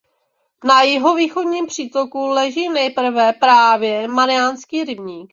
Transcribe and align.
Na 0.63 0.81
jihovýchodním 0.83 1.65
přítoku 1.67 2.27
leží 2.27 2.69
nejprve 2.69 3.33
právě 3.33 4.07
Mariánský 4.07 4.83
rybník. 4.83 5.29